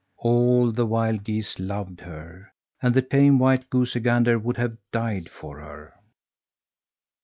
All 0.17 0.71
the 0.71 0.87
wild 0.87 1.23
geese 1.23 1.59
loved 1.59 1.99
her, 2.01 2.51
and 2.81 2.95
the 2.95 3.03
tame 3.03 3.37
white 3.37 3.69
goosey 3.69 3.99
gander 3.99 4.39
would 4.39 4.57
have 4.57 4.79
died 4.91 5.29
for 5.29 5.59
her. 5.59 5.93